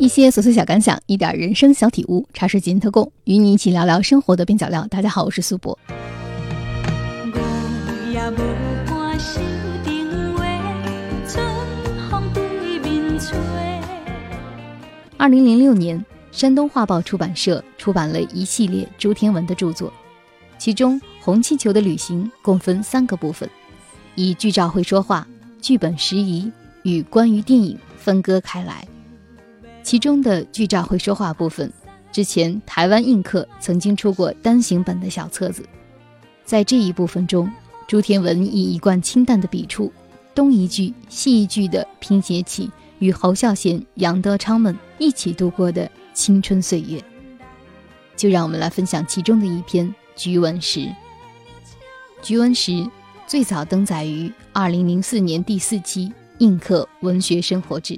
[0.00, 4.86] 一些琐碎小感想，一点人生小体悟，茶水间特供，与你一起聊聊生活的边角料。
[4.86, 5.76] 大家好，我是苏博。
[15.16, 19.92] 二零零六年，山东画报出版社出版了一系列朱天文的著作，
[20.58, 23.50] 其中《红气球的旅行》共分三个部分，
[24.14, 25.26] 以剧照会说话、
[25.60, 26.52] 剧本拾遗
[26.84, 28.86] 与关于电影分割开来。
[29.88, 31.72] 其中的剧照会说话部分，
[32.12, 35.64] 之前台湾印刻曾经出过单行本的小册子。
[36.44, 37.50] 在这一部分中，
[37.86, 39.90] 朱天文以一贯清淡的笔触，
[40.34, 47.02] 东一句西一句的拼写起与侯孝贤、杨德昌们一起度过的青春岁月。
[48.14, 50.80] 就让我们来分享其中的一篇《菊文石》。
[52.20, 52.72] 《菊文石》
[53.26, 56.08] 最早登载于2004年第四期
[56.40, 57.94] 《印刻文学生活志》。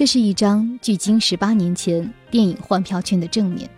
[0.00, 3.68] 这是一张距今十八年前电影换票券的正面，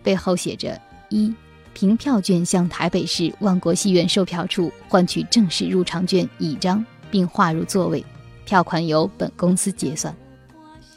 [0.00, 1.34] 背后写着：一
[1.74, 8.04] 凭票券向台北市万国戏院售票处换取正式入场券一张，并划入座位，
[8.44, 10.14] 票款由本公司结算；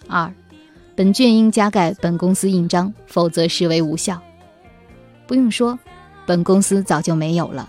[0.07, 0.31] 二
[0.95, 4.21] 本券应加盖本公司印章，否则视为无效。
[5.25, 5.79] 不用说，
[6.27, 7.67] 本公司早就没有了，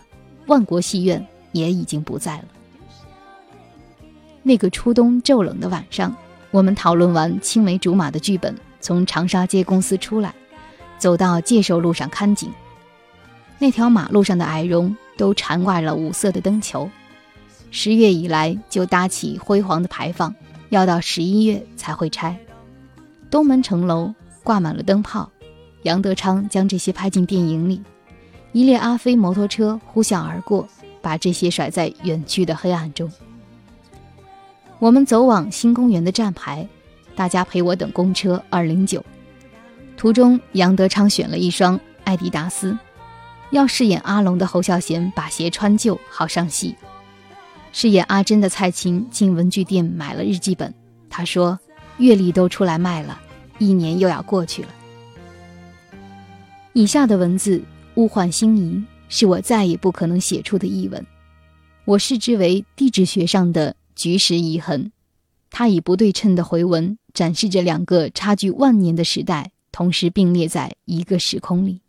[0.49, 2.45] 万国戏院也已经不在了。
[4.43, 6.15] 那个初冬骤冷的晚上。
[6.51, 10.35] 我们讨论完青梅竹马的剧本，从长沙街公司出来，
[10.99, 12.51] 走到界寿路上看景。
[13.59, 16.91] 那条马路上的矮绒都缠挂了五色的灯球。
[17.71, 20.35] 十月以来就搭起辉煌的牌坊，
[20.71, 22.37] 要到十一月才会拆。
[23.31, 24.13] 东门城楼
[24.43, 25.31] 挂满了灯泡，
[25.83, 27.81] 杨德昌将这些拍进电影里。
[28.51, 30.67] 一列阿飞摩托车呼啸而过，
[31.01, 33.09] 把这些甩在远去的黑暗中。
[34.81, 36.67] 我们走往新公园的站牌，
[37.15, 39.05] 大家陪我等公车二零九。
[39.95, 42.77] 途中，杨德昌选了一双艾迪达斯，
[43.51, 46.75] 要饰演阿龙的侯孝贤把鞋穿旧好上戏。
[47.73, 50.73] 饰演阿珍的蔡琴进文具店买了日记本，
[51.11, 51.61] 他说
[51.99, 53.21] 月历都出来卖了，
[53.59, 54.69] 一年又要过去了。
[56.73, 57.63] 以下的文字
[57.97, 61.07] 物换星移，是我再也不可能写出的译文，
[61.85, 63.77] 我视之为地质学上的。
[64.01, 64.93] 局势遗痕，
[65.51, 71.83] 它以不对称的回文展示着两个差距万年的时代同时并列在一个时空里。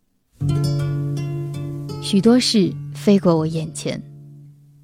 [2.02, 4.04] 许多事飞过我眼前。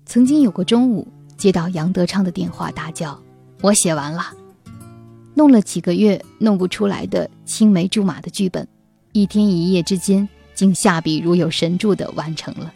[0.06, 1.06] 曾经有个中午，
[1.36, 3.22] 接到杨德昌的电话，大叫
[3.60, 4.24] ：“我写完了，
[5.34, 8.66] 弄了几个月弄不出来的青梅竹马的剧本，
[9.12, 12.74] 一天一夜之间，竟下笔如有神助的完成了。”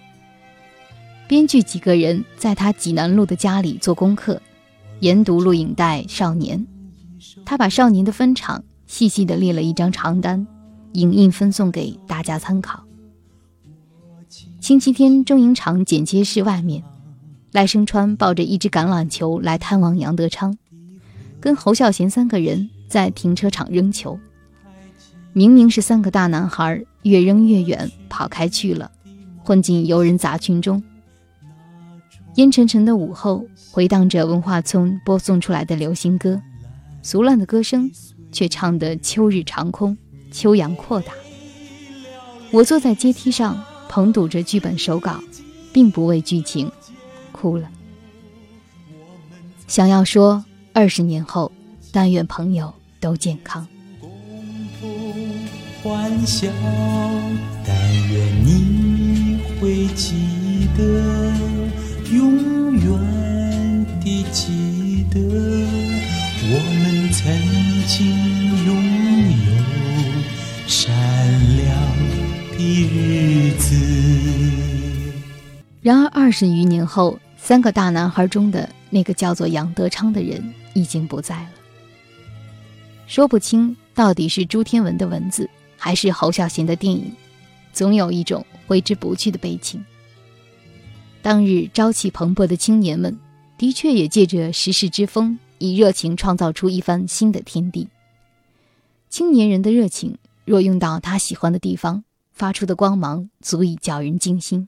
[1.32, 4.42] 编剧几个人在他济南路的家里做功课，
[5.00, 6.60] 研读录影带《少年》。
[7.46, 10.46] 他把《少年》的分场细细地列了一张长单，
[10.92, 12.84] 影印分送给大家参考。
[14.60, 16.84] 星期天中影厂剪接室外面，
[17.54, 20.58] 赖声川抱着一只橄榄球来探望杨德昌，
[21.40, 24.20] 跟侯孝贤三个人在停车场扔球。
[25.32, 28.92] 明明是三个大男孩，越扔越远，跑开去了，
[29.42, 30.84] 混进游人杂群中。
[32.36, 36.42] 阴沉沉的午后，回荡着文化村播送出来的流行歌，
[37.04, 37.92] 俗烂的歌声，
[38.32, 39.98] 却唱得秋日长空，
[40.32, 41.12] 秋阳阔大。
[42.52, 45.22] 我坐在阶梯上，捧读着剧本手稿，
[45.74, 46.72] 并不为剧情
[47.34, 47.70] 哭了。
[49.68, 51.52] 想要说，二十年后，
[51.92, 53.68] 但愿朋友都健康。
[55.84, 56.48] 欢笑，
[57.66, 57.76] 但
[58.10, 60.16] 愿你会记
[60.78, 61.51] 得。
[62.14, 67.24] 永远的记得我们曾
[67.88, 68.06] 经
[68.66, 68.70] 拥
[69.46, 69.50] 有
[70.68, 70.92] 闪
[71.56, 71.70] 亮
[72.52, 73.76] 的日子。
[75.82, 81.50] 然而二十余年后，三个大男孩中的那个叫做杨德昌的人已经不在了。
[83.08, 87.10] 说不清到底是朱天文的文字，还是侯孝贤的电影，
[87.72, 89.82] 总有一种挥之不去的悲情。
[91.24, 93.20] 当日朝气蓬勃的青年们，
[93.56, 97.88] 的确也借着时势之风，以热情创造出一番新的天地。
[99.08, 104.68] 青年人的热情，若用到他喜欢的地方，发出的光芒足以叫人惊心。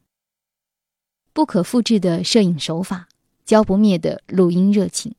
[1.33, 3.07] 不可复制的摄影手法，
[3.43, 5.15] 浇不灭的录音热情，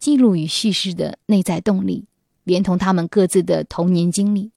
[0.00, 2.06] 记录与叙事的内在动力，
[2.42, 4.50] 连同他们各自的童年经历，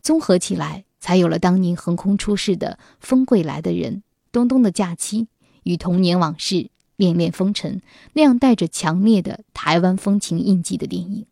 [0.00, 3.92] 综合起来，才有了当年横空出世的《风贵来的人》
[4.32, 5.24] 《东东的假期》。
[5.68, 7.82] 与童年往事恋恋风尘
[8.14, 11.26] 那样带着强烈的台湾风情印记的电影。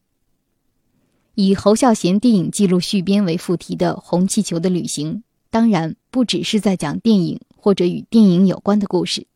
[1.35, 5.15] 以侯孝贤电影记录续编为副题的《红气球的旅行》，
[5.49, 9.27] 当然不只是在讲电影或者与电影有关的故事，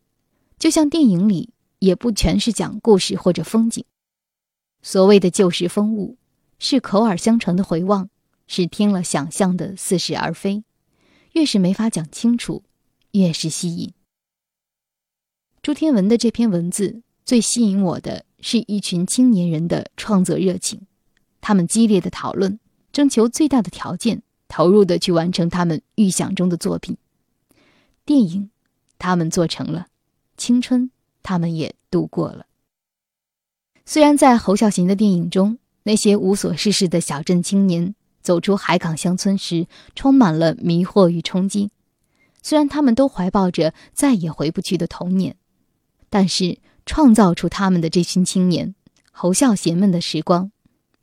[0.59, 1.49] 就像电影里
[1.79, 3.83] 也不全是讲故事或者风景。
[4.83, 6.17] 所谓的旧时风物，
[6.59, 8.07] 是口耳相传的回望，
[8.45, 10.63] 是听了想象的似是而非。
[11.31, 12.61] 越是没法讲清楚，
[13.13, 13.93] 越是吸引。
[15.61, 20.81] 朱天文的这篇文字最吸引我的是一群青年人的创作热情，
[21.39, 22.59] 他们激烈的讨论，
[22.91, 26.97] 征求最大的条件，投入的去完成他们预想中的作品。
[28.05, 28.49] 电影，
[28.97, 29.85] 他们做成了；
[30.35, 30.89] 青春，
[31.21, 32.47] 他们也度过了。
[33.85, 37.93] 虽然在侯孝贤的电影中，那些无所事事的小镇青年
[38.23, 41.69] 走出海港乡村时，充满了迷惑与冲击；
[42.41, 45.35] 虽然他们都怀抱着再也回不去的童年。
[46.13, 48.75] 但是，创造出他们的这群青年，
[49.13, 50.51] 侯孝贤们的时光，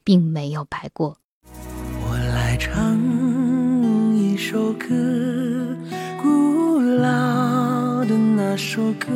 [0.05, 1.17] 并没有白过。
[1.51, 4.87] 我来唱一首歌，
[6.21, 9.09] 古老的那首歌，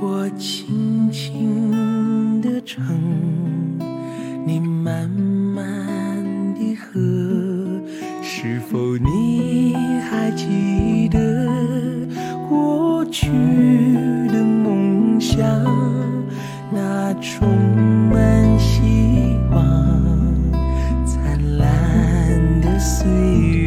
[0.00, 2.84] 我轻轻地唱，
[4.44, 7.00] 你慢慢地喝，
[8.24, 9.74] 是否你
[10.10, 11.47] 还记得
[13.10, 13.28] 去
[14.28, 15.40] 的梦想
[16.70, 17.48] 那充
[18.12, 19.62] 满希望、
[21.06, 23.57] 灿烂的岁月，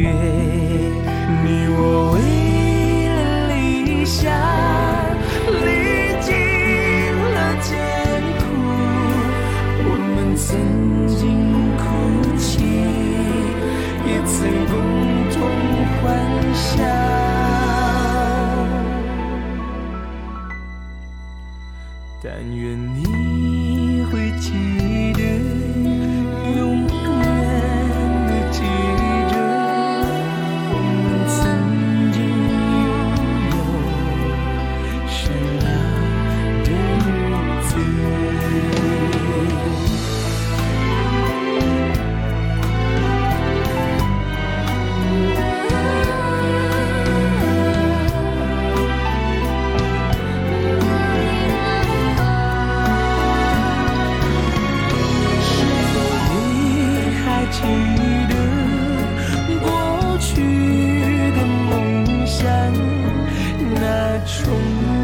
[64.24, 65.01] 终。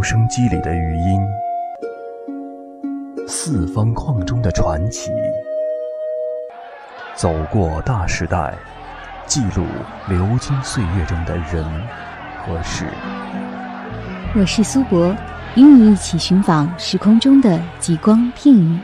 [0.00, 1.20] 留声机里的语音，
[3.28, 5.10] 四方框中的传奇，
[7.14, 8.54] 走过大时代，
[9.26, 9.62] 记录
[10.08, 11.62] 流金岁月中的人
[12.38, 12.86] 和事。
[14.34, 15.14] 我是苏博，
[15.54, 18.78] 与你一起寻访时空中的极光片语。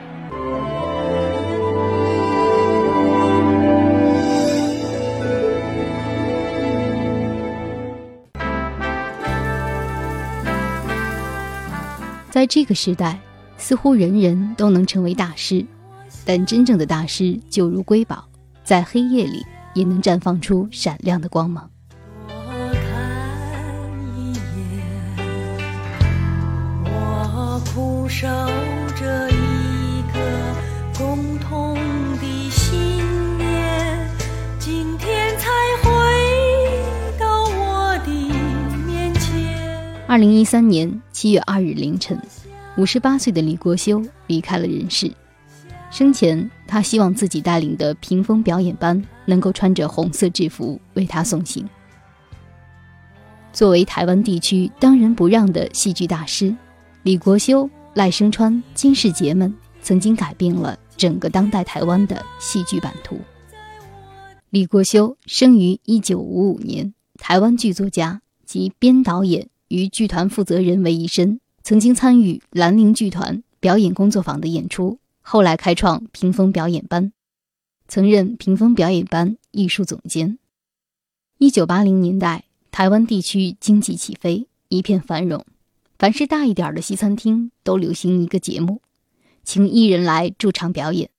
[12.37, 13.19] 在这个时代，
[13.57, 15.65] 似乎人人都能成为大师，
[16.27, 18.29] 但真正的大师就如瑰宝，
[18.63, 21.71] 在黑夜里也能绽放出闪亮的光芒。
[22.29, 22.35] 多
[22.75, 25.25] 看一眼，
[26.85, 28.27] 我苦守
[40.17, 42.19] 二零一三年七月二日凌晨，
[42.79, 45.13] 五十八岁的李国修离开了人世。
[45.91, 51.69] 生前，他希望自己带领的屏风表演班能够穿着红色制服为他送行。
[53.53, 56.57] 作为台湾地区当仁不让的戏剧大师，
[57.03, 63.21] 李国修、赖声川、金世杰们曾经改变了整个当代台湾的戏剧版图。
[64.49, 69.51] 李国修生于一九五五年，台湾剧作家及编导演。
[69.69, 77.13] 与剧团负责人为一身，曾经参与兰陵剧团表演工作坊的演出，后来开创屏风表演班，
[77.89, 80.39] 曾任屏风表演班艺术总监。
[81.39, 85.45] 一九八零年代，台湾地区经济起飞，一片繁荣，
[85.99, 88.81] 凡是大一点的西餐厅都流行一个节目，
[89.45, 91.11] 请艺人来驻场表演。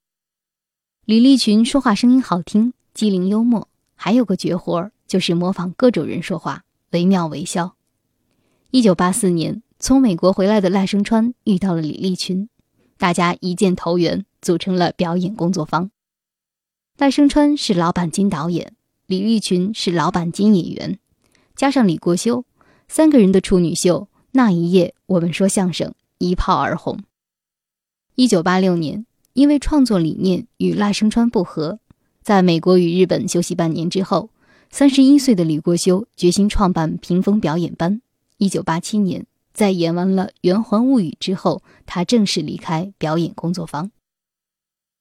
[1.06, 7.76] 李立群说话声音好听，机灵幽默，还有个绝活就是模仿各种人说话，惟妙惟肖。
[8.77, 12.48] 一九八四年，从美国回来的赖声川遇到了李立群，
[13.00, 15.89] 大家一见投缘，组成了表演工作坊。
[17.00, 18.75] 赖声川是老板兼导演，
[19.07, 21.00] 李立群是老板兼演员，
[21.55, 22.46] 加上李国修，
[22.88, 24.01] 三个人的处女秀
[24.34, 27.00] 《那一夜我们说相声》一炮而红。
[28.13, 31.79] 一九八六年，因为创作理念与赖声川不合，
[32.22, 34.29] 在美国与日本休息半年之后，
[34.69, 38.03] 三十一岁的李国修决心创办屏风表演班。
[38.38, 43.89] 一九八七年，在演完了《圆环物语》之后，他正式离开表演工作坊。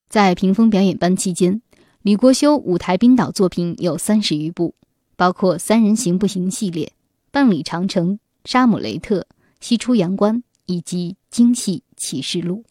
[0.08, 1.60] 在屏风表演班期间，
[2.00, 4.74] 李国修舞台编导作品有三十余部，
[5.16, 6.86] 包括《三人行不行》系列、
[7.30, 8.12] 《半里长城》、
[8.44, 9.20] 《沙姆雷特》、
[9.60, 12.62] 《西出阳关》以及《京戏启示录》。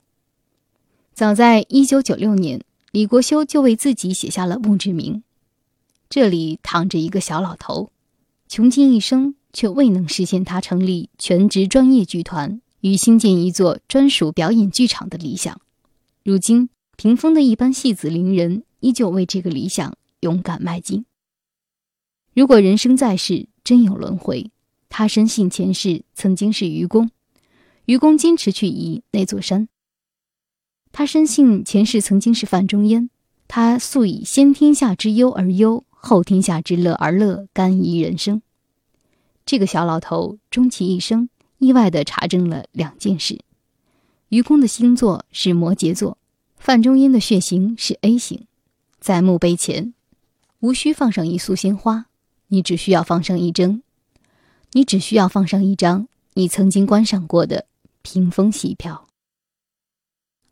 [1.13, 5.21] 早在一九九六年，李国修就为自己写下了墓志铭
[6.09, 7.91] ：“这里躺着一个小老头，
[8.47, 15.59] 穷尽一生。”却未能实现他成立全职专业剧团与新建一座专属表演剧场的理想。
[16.25, 21.05] 如今，屏风的一班戏子伶人依旧为这个理想勇敢迈进。
[22.33, 24.51] 如果人生在世真有轮回，
[24.89, 27.09] 他深信前世曾经是愚公，
[27.85, 29.69] 愚公坚持去移那座山。
[30.91, 33.09] 他深信前世曾经是范仲淹，
[33.47, 38.41] 他素以先天下之忧而忧，后天下之乐而乐，甘于人生。
[39.45, 43.39] 这个小老头终其一生，意外地查证了两件事：
[44.29, 46.17] 愚公的星座是摩羯座，
[46.57, 48.47] 范仲淹的血型是 A 型。
[48.99, 49.93] 在墓碑前，
[50.61, 52.07] 无需放上一束鲜花，
[52.47, 53.83] 你只需要放上一张，
[54.71, 57.67] 你只需要放上一张你曾经观赏过的
[58.01, 59.07] 屏风戏票。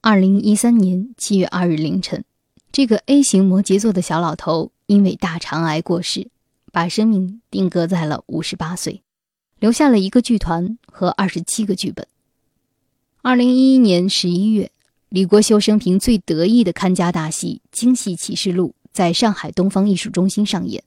[0.01, 2.23] 二零一三年七月二日凌晨，
[2.71, 6.29] 这个 A 型摩羯座的小老头因为大肠癌过世。
[6.73, 9.03] 把生命定格在了五十八岁，
[9.59, 12.07] 留下了一个剧团和二十七个剧本。
[13.21, 14.71] 二零一一年十一月，
[15.09, 20.83] 李国修生平最得意的看家大戏《京戏启示录》在上海东方艺术中心上演，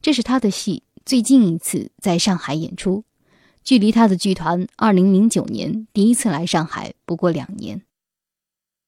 [0.00, 3.04] 这是他的戏最近一次在上海演出，
[3.62, 7.82] 距离他的剧团二零零九年第一次来上海不过两年。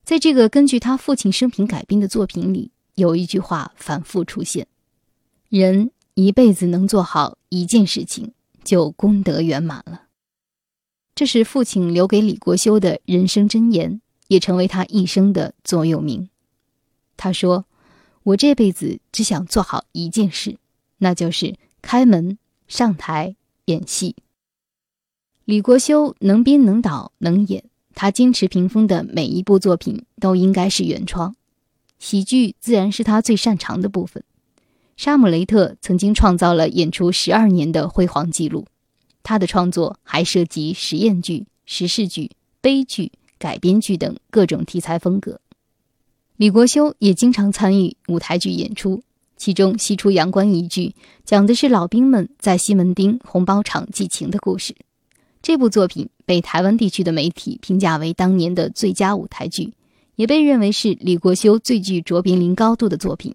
[0.06, 4.66] 在这个根据他父亲生平改编的作品里，有一句话反复出现：
[5.50, 5.90] 人。
[6.14, 8.32] 一辈子能做好一件事情，
[8.64, 10.02] 就功德圆满了。
[11.14, 16.30] 这是父亲留给李国修的人生箴言，也成为他一生的座右铭。
[17.16, 17.66] 他说
[18.24, 20.56] ：“我这辈子只想做好一件事，
[20.98, 23.36] 那就是开门上台
[23.66, 24.16] 演戏。”
[25.44, 27.64] 李国修能编能导能演，
[27.94, 31.34] 他坚持屏风的每一部作品都应该是原创，
[31.98, 34.22] 喜剧自然是他最擅长的部分。
[35.00, 38.66] 沙姆雷特曾经创造了演出十二年的辉煌纪录，
[39.22, 45.40] 他的创作还涉及实验剧、时事剧、悲剧、改编剧等各种题材风格。
[46.36, 49.02] 李国修也经常参与舞台剧演出，
[49.38, 54.76] 其中《西出阳关》一剧讲的是老兵们在西门町红包场寄情的故事。
[55.40, 59.72] 这部作品被台湾地区的媒体评价为当年的最佳舞台剧，
[60.16, 63.34] 也被认为是李国修最具卓别林高度的作品。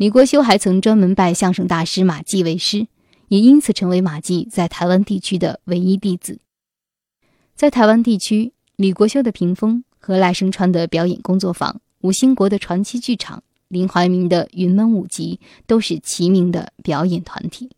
[0.00, 2.86] 李国修还曾专门拜相声大师马季为师，
[3.28, 6.40] 也因此成为马季在台湾地区的唯一弟子。
[7.54, 17.68] 在台湾地区，李国修的屏风和赖声川的表演工作坊、吴兴国的传奇剧场、林怀民的云门舞集都是齐名的表演团体。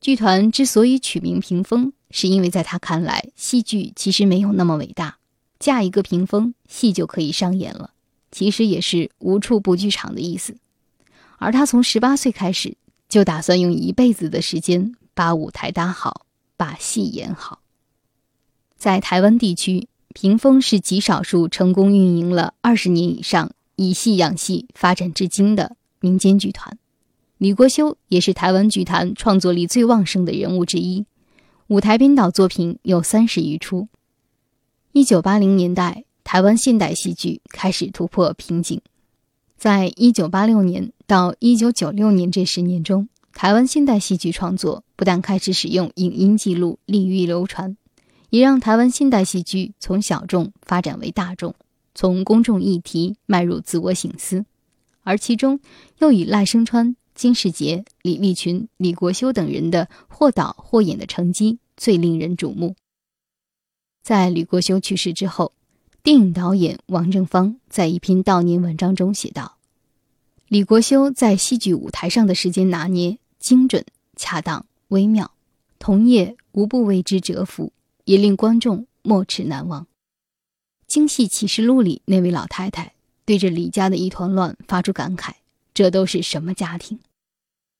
[0.00, 5.18] 剧团之所以取名屏风，是因为在他看来，戏剧其实没有那么伟大，
[5.60, 7.92] 架一个屏风，戏就可以上演了。
[8.32, 10.56] 其实也是无处不剧场的意思。
[11.42, 12.76] 而他从十八岁开始，
[13.08, 16.24] 就打算用一辈子的时间把舞台搭好，
[16.56, 17.58] 把戏演好。
[18.76, 26.78] 在台湾地区，屏风是极少数成功运营了二十年以上、以戏养戏发展至今的民间剧团。
[27.38, 31.04] 李国修也是台湾剧坛创作力最旺盛的人物之一，
[31.66, 33.88] 舞台编导作品有三十余出。
[34.92, 38.80] 一九八零年代，台湾现代戏剧开始突破瓶颈。
[39.56, 47.76] 在一九八六年到一九九六年这十年中，台湾现代戏剧创作不但开始使用影音记录，利于流传，
[48.30, 51.54] 也让台湾现代戏剧从小众发展为大众，
[51.94, 54.46] 从公众议题迈入自我省思。
[55.02, 55.60] 而其中
[55.98, 56.96] 又以赖声川。
[57.14, 62.74] 金世杰、李立群、李国修等人的或导或演的成绩最令人瞩目。
[64.02, 65.52] 在李国修去世之后，
[66.02, 69.58] 电影导演王正芳在一篇悼念文章中写道
[70.52, 75.32] ：“李国修在戏剧舞台上的时间拿捏精准、恰当、微妙，
[75.78, 77.72] 同业无不为之折服，
[78.04, 79.84] 也令观众没齿难忘。”
[80.86, 82.92] 《京戏启示录》里那位老太太
[83.24, 85.36] 对着李家的一团乱发出感慨。
[85.72, 86.98] 这都是什么家庭？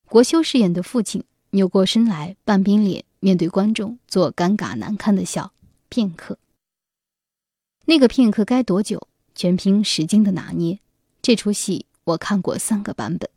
[0.09, 5.53] 国修饰演的父亲扭过身来，半边脸面对观众，做尴尬难堪的笑。
[5.91, 6.39] 片刻，
[7.85, 9.09] 那个片刻该多久？
[9.35, 10.79] 全凭时间的拿捏。
[11.21, 13.29] 这出戏我看过三个版本，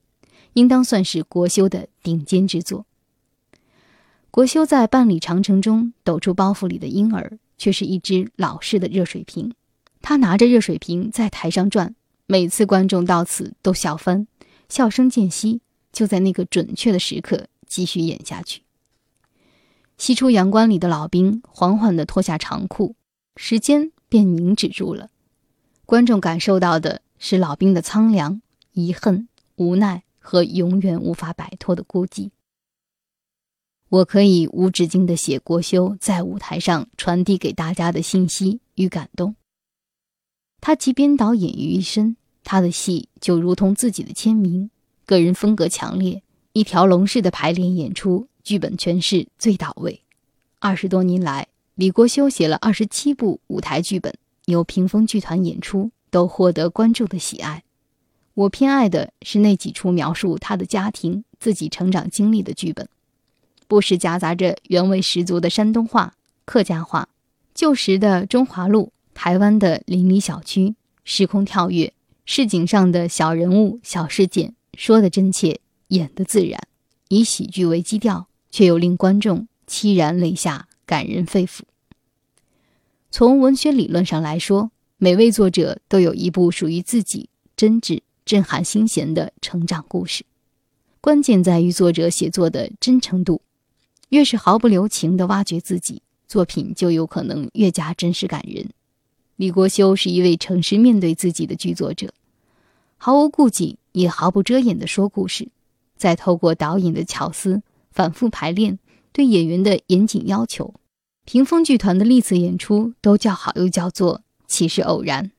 [0.53, 2.85] 应当算是国修的顶尖之作。
[4.31, 9.53] 国修在《半里长城》中抖出包袱里的婴儿，却是一只老式的热水瓶。
[10.01, 11.95] 他拿着热水瓶在台上转，
[12.25, 14.27] 每次观众到此都笑翻。
[14.67, 15.61] 笑声渐息，
[15.93, 18.63] 就在那个准确的时刻继续演下去。
[19.97, 22.95] 西出阳关里的老兵缓缓地脱下长裤，
[23.37, 25.09] 时间便凝止住了。
[25.85, 28.41] 观众感受到的是老兵的苍凉、
[28.75, 32.29] 遗恨、无奈和永远无法摆脱的孤寂。
[33.89, 39.35] 我可以无止境地写国修在舞台上传递给大家的信息与感动。
[40.61, 42.15] 他集编导演于一身。
[42.47, 44.69] 他的戏就如同自己的签名，
[45.07, 46.21] 个人风格强烈，
[46.53, 50.03] 一条龙式的排练演出，剧本诠释最到位。
[50.59, 54.13] 二十多年来，李国修写了二十七部舞台剧本，
[54.45, 57.63] 由屏风剧团演出，都获得观众的喜爱。
[58.35, 62.87] 我偏爱的是那几出描述他的家庭、自己成长经历的剧本，
[63.67, 67.07] 不时夹杂着原味十足的山东话、客家话，
[67.53, 71.93] 旧时的中华路、台湾的邻里小区，时空跳跃。
[72.25, 76.59] 市井上的小人物、小事件，说的真切，演的自然，
[77.09, 81.61] 以喜剧为基调，却又令观众凄然泪下，感人肺腑。
[83.11, 90.25] 从文学理论上来说，每位作者都有一部属于自己真挚、震撼心弦的成长故事，
[90.99, 93.41] 关键在于作者写作的真诚度。
[94.09, 98.69] 越是毫不留情地挖掘自己，作品就有可能越加真实感人。
[99.35, 102.13] 李国修是一位诚实面对自己的剧作者，
[102.97, 105.49] 毫无顾忌也毫不遮掩地说故事，
[105.95, 107.61] 再透过导演的巧思、
[107.91, 108.79] 反复排练、
[109.11, 110.73] 对演员的严谨要求，
[111.25, 115.31] 屏风剧团的历次演出都叫好又叫座，岂是偶然？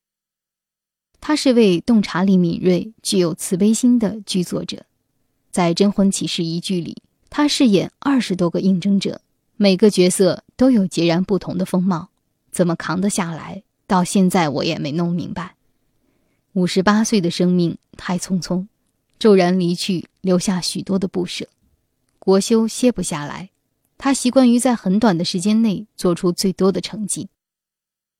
[1.28, 4.84] 他是位洞察力敏锐、具有慈悲心的剧作者，
[5.50, 9.20] 在《征婚启事》一剧里，他饰演二十多个应征者，
[9.56, 12.10] 每个角色都有截然不同的风貌，
[12.52, 13.64] 怎么扛得下来？
[13.88, 15.56] 到现在我也没弄明白，
[16.52, 18.68] 五十八岁的生命太匆匆，
[19.18, 21.48] 骤然离去，留下许多的不舍。
[22.20, 23.50] 国修歇不下来，
[23.98, 27.28] 他习惯于在很短的时间内做出最多的成绩。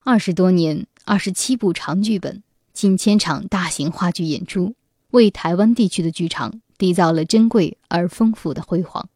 [0.03, 2.43] 二十多年，二十七部长剧本，
[2.77, 4.75] 近千场大型话剧演出，
[5.13, 9.09] 为台湾地区的剧场缔造了珍贵而丰富的辉煌。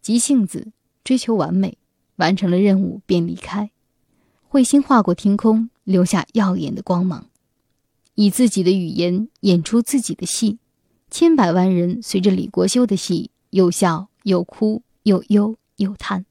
[0.00, 0.70] 急性子，
[1.02, 1.76] 追求完美，
[2.14, 3.72] 完成了任务便离开。
[4.48, 7.26] 彗星划过天空，留下耀眼的光芒，
[8.14, 10.60] 以自己的语言演出自己的戏，
[11.10, 16.24] 千百万人随着李国修的戏又笑又哭又忧又叹，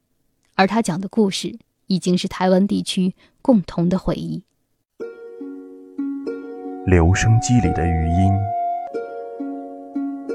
[0.55, 4.43] 而他讲的故事已经是台湾地区共同的回忆。
[6.85, 8.33] 留声机里的余音，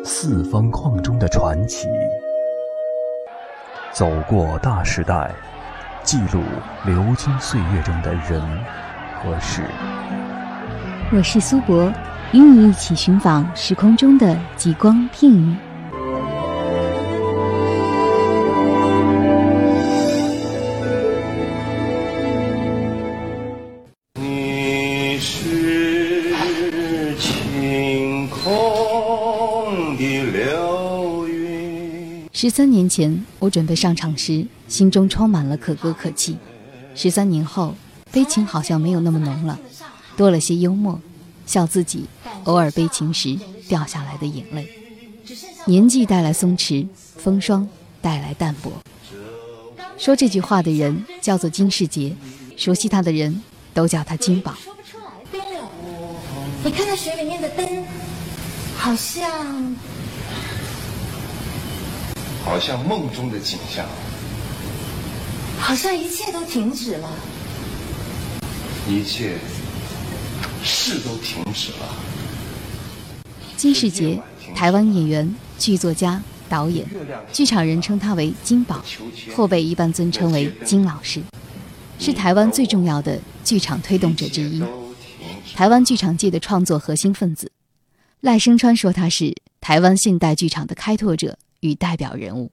[0.02, 1.86] 四方框中的传奇，
[3.92, 5.30] 走过大时代。
[6.02, 6.40] 记录
[6.86, 8.40] 流金岁月中的人
[9.14, 9.62] 和事。
[11.12, 11.92] 我是苏博，
[12.32, 15.54] 与你一起寻访时空中的极光片语。
[32.40, 36.36] 十三年前，我准备上场时，心中充满了可歌可泣；
[36.94, 37.74] 十三年后，
[38.12, 39.58] 悲情好像没有那么浓了，
[40.16, 41.00] 多了些幽默，
[41.46, 42.04] 笑自己
[42.44, 44.70] 偶尔悲情时掉下来的眼泪。
[45.64, 47.68] 年纪带来松弛，风霜
[48.00, 48.72] 带来淡泊。
[49.98, 52.14] 说这句话的人叫做金世杰，
[52.56, 53.42] 熟悉他的人
[53.74, 54.54] 都叫他金宝。
[56.62, 57.84] 你看那水里面的灯，
[58.76, 59.74] 好像
[62.48, 63.84] 好像梦中的景象，
[65.58, 67.06] 好像一切都停止了。
[68.88, 69.34] 一切
[70.64, 71.94] 事都停止了。
[73.54, 74.18] 金世杰，
[74.54, 76.86] 台湾演员、剧作家、导演，
[77.30, 78.82] 剧场人称他为金宝，
[79.36, 81.20] 后辈一般尊称为金老师，
[81.98, 84.64] 是台湾最重要的剧场推动者之一，
[85.54, 87.52] 台湾剧场界的创作核心分子。
[88.22, 92.50] 赖声川说他是台湾现代剧场的开拓者与代表人物。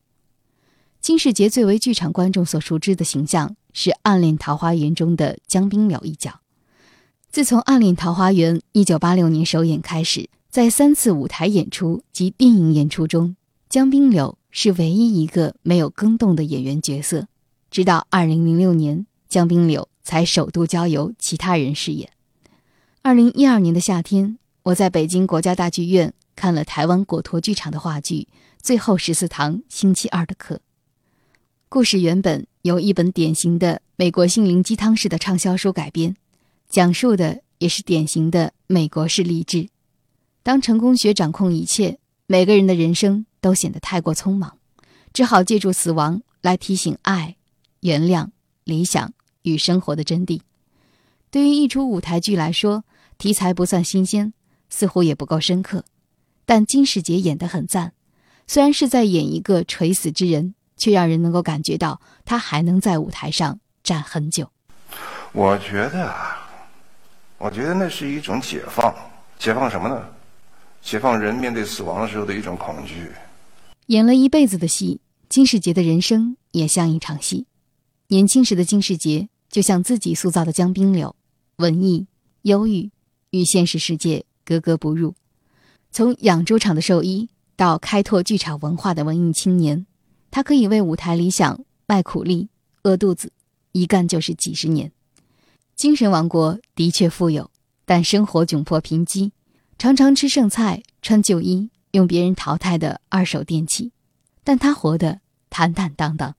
[1.01, 6.39] 金世杰最为剧场观众所熟知的形象是《暗恋桃花源》中的江滨柳一角。
[7.29, 13.35] 自从《暗恋桃花源》1986年首演开始，在三次舞台演出及电影演出中，
[13.69, 17.27] 江滨柳是唯一一个没有更动的演员角色。
[17.69, 22.09] 直到2006年，江滨柳才首度交由其他人饰演。
[23.03, 28.27] 2012年的夏天，我在北京国家大剧院看了台湾果陀剧场的话剧
[28.65, 30.55] 《最后十四堂星期二的课》。
[31.69, 36.15] 故事原本由一本典型的美国心灵鸡汤式的畅销书改编，
[36.67, 39.69] 讲述的也是典型的美国式励志。
[40.41, 44.57] 当成功学掌控一切，每个人的人生都显得太过匆忙，
[45.13, 47.35] 只好借助死亡来提醒爱、
[47.81, 48.29] 原谅、
[48.63, 50.41] 理想与生活的真谛。
[51.29, 52.83] 对于一出舞台剧来说，
[53.19, 54.33] 题材不算新鲜，
[54.71, 55.85] 似乎也不够深刻，
[56.47, 57.93] 但金世杰演得很赞，
[58.47, 60.55] 虽然是在演一个垂死之人。
[60.77, 64.49] 却让人能够感觉到他还能在舞台上站很久。
[65.31, 66.49] 我觉得啊，
[67.37, 68.93] 我觉得那是一种解放，
[69.39, 70.05] 解放什么呢？
[70.81, 73.09] 解放人面对死亡的时候的一种恐惧。
[73.85, 77.45] 演了一辈子的戏，金世杰的人生也像一场戏。
[78.07, 81.15] 年轻时的金世杰就像自己塑造的江滨柳，
[81.55, 82.05] 文艺、
[82.41, 82.91] 忧郁，
[83.29, 85.15] 与现实世界格格不入。
[85.89, 89.85] 从养猪场的兽医到开拓剧场文化的文艺青年。
[90.31, 92.49] 他可以为舞台理想卖苦力、
[92.83, 93.31] 饿肚子，
[93.71, 94.91] 一干就是几十年。
[95.75, 97.49] 精神王国的确富有，
[97.85, 99.31] 但生活窘迫贫瘠，
[99.77, 103.91] 常常吃剩菜、穿旧衣、用别人淘汰的二手电器。
[104.43, 106.35] 但他活得坦坦荡荡。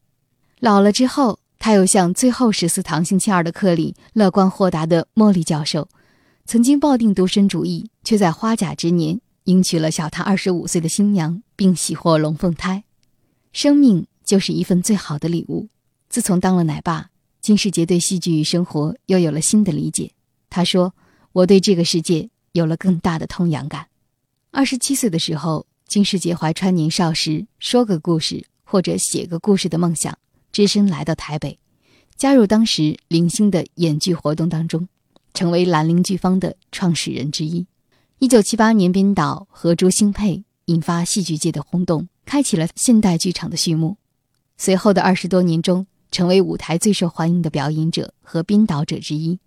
[0.61, 5.89] 老了之后，他又像《最后十四堂星期二的课》里乐观豁达的莫莉教授，
[6.45, 12.83] 曾经抱定独身主义，却在花甲之年迎娶了小他二十五岁的新娘，并喜获龙凤胎。
[13.53, 15.69] 生命就是一份最好的礼物。
[16.09, 20.11] 自从当了奶爸，金世杰对戏剧与生活又有了新的理解。
[20.51, 20.95] 他说
[21.33, 23.87] ：“我对这个世界有了更大的通洋感。”
[24.51, 30.19] 二十七岁的时候，金世杰怀揣年少时说个故事或者写个故事的梦想，
[30.51, 31.57] 只身来到台北，
[32.17, 34.89] 加入当时零星的演剧活动当中，
[35.35, 37.65] 成为兰陵剧坊的创始人之一。
[38.19, 42.09] 一九七八年编导《荷珠新配》，引发戏剧界的轰动。
[42.25, 43.99] 开启了现代剧场的序幕。
[44.57, 49.39] 随后的二十多年中，成为舞台最受欢迎的表演者和编导者之一。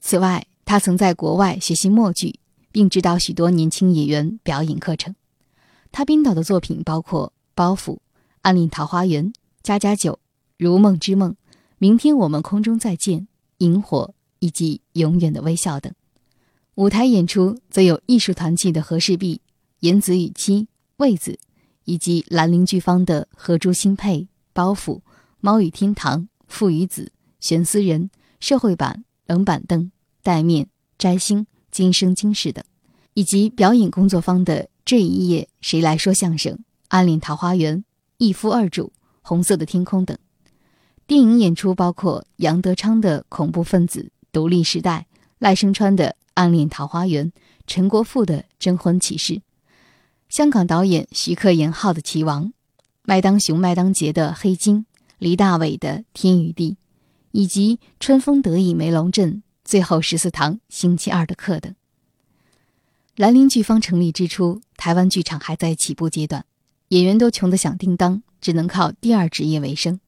[0.00, 2.38] 此外，他曾在国外学习默剧，
[2.70, 5.16] 并指导许多年轻演员表演课程。
[5.90, 7.76] 他编导的作品包括《包袱》
[8.42, 9.26] 《暗恋桃花源》
[9.64, 10.12] 《家家酒》
[10.56, 11.30] 《如梦之梦》
[11.78, 13.18] 《明天我们空中再见》
[13.58, 15.92] 《萤火》以及《永远的微笑》等。
[16.74, 19.40] 舞台演出则有艺术团契的和氏璧、
[19.80, 21.38] 言子与妻、卫子。
[21.84, 25.00] 以及兰陵剧坊的荷珠新配、包袱、
[25.40, 28.08] 猫与天堂、父与子、悬丝人、
[28.38, 29.90] 社会版、冷板凳、
[30.22, 32.64] 带面、摘星、今生今世等，
[33.14, 36.56] 以及表演工作坊的这一夜谁来说相声、
[36.86, 37.84] 暗恋桃花源、
[38.18, 40.16] 一夫二主、红色的天空等。
[41.08, 45.08] 电影演出包括杨德昌的恐怖分子、独立时代、
[45.40, 47.32] 赖声川的暗恋桃花源、
[47.66, 49.42] 陈国富的征婚启事。
[50.28, 52.46] 香港导演徐克严浩的《棋王》，
[53.04, 54.78] 麦当雄、麦当杰的《黑金》，
[55.18, 56.70] 黎大伟的《天与地》，
[57.32, 61.74] 以及《春风得意梅龙镇》最后十四堂星期二的课等。
[63.16, 66.46] 兰陵剧坊成立之初，台湾剧场还在起步阶段，
[66.88, 70.00] 演员都穷得响叮当，只能靠第二职业为生。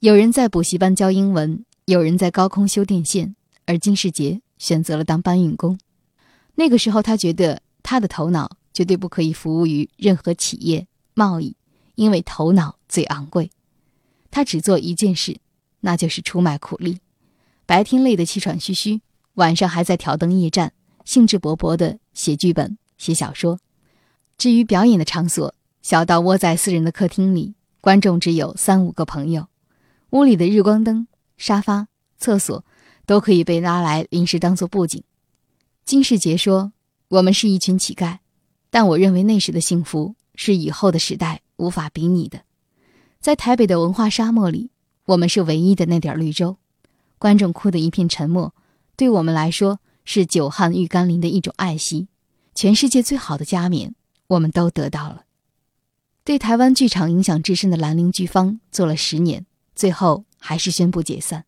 [0.00, 5.76] 有人在补习班教英文，有人在高空修电线，而金世杰选择了当搬运工。
[6.54, 8.56] 那个时候，他觉得他的头脑。
[8.74, 11.54] 绝对不可以服务于任何企业、贸易，
[11.94, 13.50] 因为头脑最昂贵。
[14.30, 15.36] 他只做一件事，
[15.80, 17.00] 那就是出卖苦力。
[17.66, 19.02] 白天累得气喘吁吁，
[19.34, 20.72] 晚上还在挑灯夜战，
[21.04, 23.58] 兴致勃勃地写剧本、写小说。
[24.38, 29.48] 至于表演的场所，小到窝在私人的客厅里，观众只有三五个朋友，
[30.12, 32.64] 屋里的日光灯、沙发、厕所
[33.12, 35.04] 都可以被拉来临时当做布景。
[35.84, 36.72] 金世杰说
[37.08, 38.20] ：“我们是一群乞丐，
[38.70, 42.40] 但我认为那时的幸福是以后的时代无法比拟的。
[43.20, 44.70] 在台北的文化沙漠里，
[45.04, 46.56] 我们是唯一的那点绿洲。
[47.18, 48.54] 观众哭得一片沉默，
[48.96, 52.08] 对我们来说是久旱遇甘霖的一种爱惜。
[52.54, 53.94] 全世界最好的加冕，
[54.28, 55.24] 我们都得到了。
[56.24, 59.44] 对台湾剧场影响至深的兰陵剧坊做了十年，
[59.74, 61.44] 最后还是宣布解散。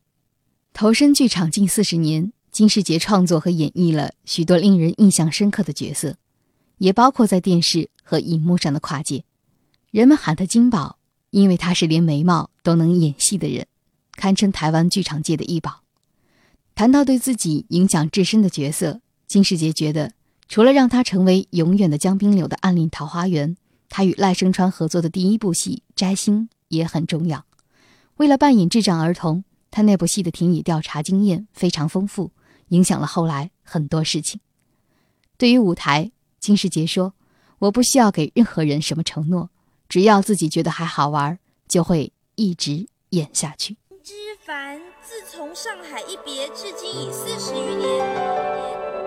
[0.74, 6.16] 投身剧场近四十年。”金世杰创作和演绎了许多令人印象深刻的角色，
[6.78, 9.24] 也包括在电视和荧幕上的跨界。
[9.90, 10.98] 人们喊他金宝，
[11.30, 13.66] 因为他是连眉毛都能演戏的人，
[14.12, 15.82] 堪称台湾剧场界的一宝。
[16.76, 20.12] 谈到对自己影响至深的角色，金世杰觉得，
[20.48, 23.56] 除了让他成为永远的江滨柳的暗恋桃花源，
[23.88, 27.44] 他与赖声川合作的第一部戏《摘星》也很重要。
[28.18, 29.42] 为了扮演智障儿童，
[29.74, 32.30] 他那部戏的庭以调查经验非常丰富。
[32.68, 34.40] 影响了后来很多事情。
[35.36, 37.12] 对于舞台，金世杰说
[37.58, 39.50] ：“我不需要给任何人什么承诺，
[39.88, 44.14] 只要自己觉得还好玩，就会一直演下去。”之
[44.46, 49.03] 凡自从上海一别至今已四十余年。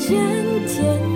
[0.00, 0.16] 渐
[0.66, 1.09] 渐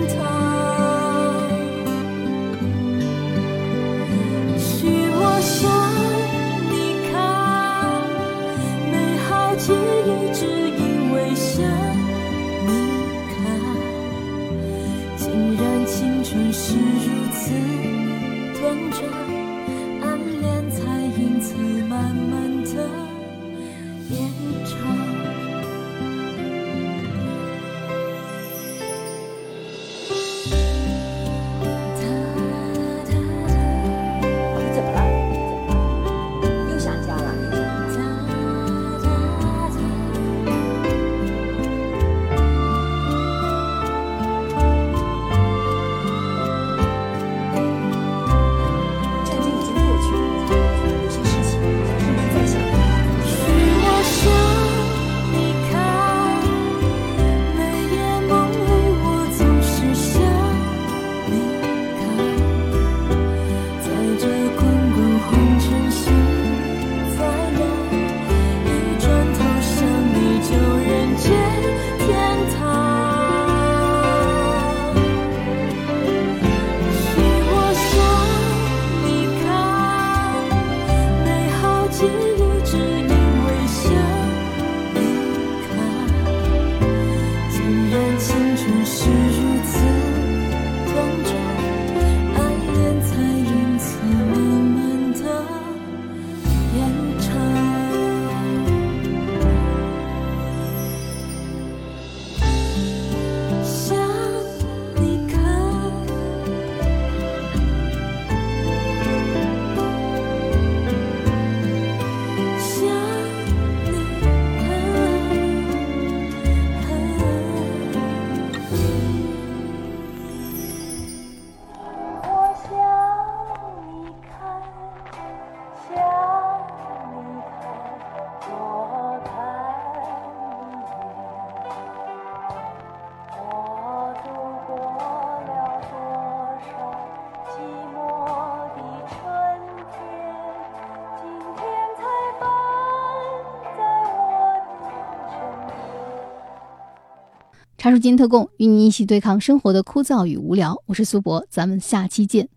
[147.85, 150.81] 茶水间特供，与你一起对抗生活的枯燥与无聊。
[150.87, 152.49] 我是苏博，咱们下期见。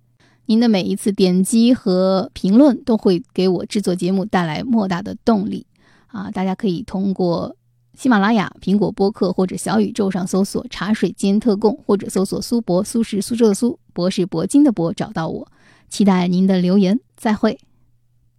[0.47, 5.67] 您的每一次点击和评论都会给我制作节目带来莫大的动力
[6.07, 6.31] 啊！
[6.31, 7.55] 大家可以通过
[7.95, 15.47] 喜马拉雅、苹果播客或者小宇宙上搜索“茶水间特供”，或者搜索“苏博”，苏是苏州的苏，博是铂金的博，找到我。
[15.91, 17.59] 期待您的留言，再会。